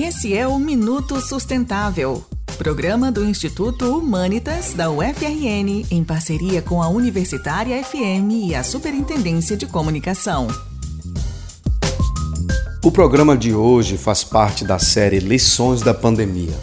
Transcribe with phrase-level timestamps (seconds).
[0.00, 2.24] Esse é o Minuto Sustentável,
[2.56, 9.56] programa do Instituto Humanitas da UFRN, em parceria com a Universitária FM e a Superintendência
[9.56, 10.46] de Comunicação.
[12.84, 16.54] O programa de hoje faz parte da série Lições da Pandemia,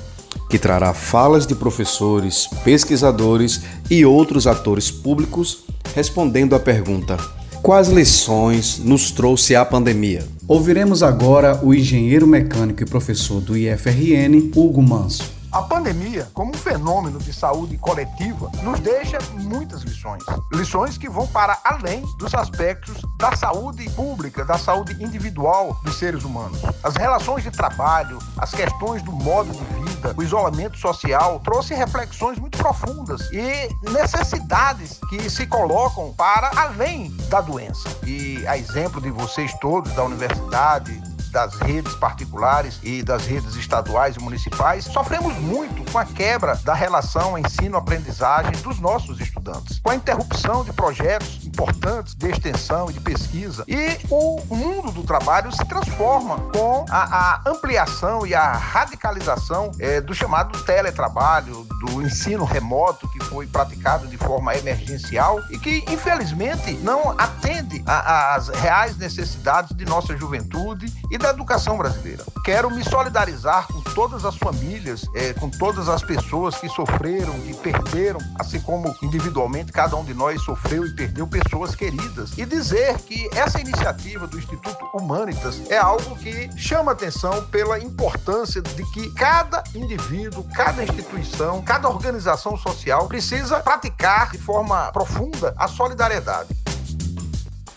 [0.50, 3.60] que trará falas de professores, pesquisadores
[3.92, 7.18] e outros atores públicos respondendo à pergunta:
[7.62, 10.35] Quais lições nos trouxe a pandemia?
[10.48, 15.34] Ouviremos agora o engenheiro mecânico e professor do IFRN, Hugo Manso.
[15.52, 20.22] A pandemia, como um fenômeno de saúde coletiva, nos deixa muitas lições.
[20.54, 26.24] Lições que vão para além dos aspectos da saúde pública, da saúde individual dos seres
[26.24, 26.60] humanos.
[26.84, 29.85] As relações de trabalho, as questões do modo de vida,
[30.16, 37.42] o isolamento social, trouxe reflexões muito profundas e necessidades que se colocam para além da
[37.42, 37.90] doença.
[38.06, 41.02] E a exemplo de vocês todos da universidade,
[41.36, 46.74] das redes particulares e das redes estaduais e municipais, sofremos muito com a quebra da
[46.74, 53.00] relação ensino-aprendizagem dos nossos estudantes, com a interrupção de projetos importantes de extensão e de
[53.00, 53.64] pesquisa.
[53.66, 60.02] E o mundo do trabalho se transforma com a, a ampliação e a radicalização é,
[60.02, 66.74] do chamado teletrabalho, do ensino remoto que foi praticado de forma emergencial e que, infelizmente,
[66.84, 72.24] não atende às reais necessidades de nossa juventude e da educação brasileira.
[72.44, 77.54] Quero me solidarizar com todas as famílias, é, com todas as pessoas que sofreram, que
[77.54, 82.98] perderam, assim como individualmente cada um de nós sofreu e perdeu pessoas queridas, e dizer
[83.00, 89.10] que essa iniciativa do Instituto Humanitas é algo que chama atenção pela importância de que
[89.12, 96.50] cada indivíduo, cada instituição, cada organização social precisa praticar de forma profunda a solidariedade.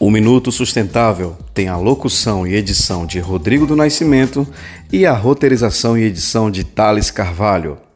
[0.00, 4.46] O Minuto Sustentável tem a locução e edição de Rodrigo do Nascimento
[4.92, 7.87] e a roteirização e edição de Thales Carvalho.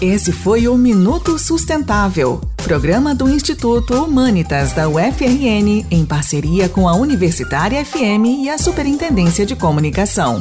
[0.00, 6.94] Esse foi o Minuto Sustentável, programa do Instituto Humanitas da UFRN, em parceria com a
[6.94, 10.40] Universitária FM e a Superintendência de Comunicação.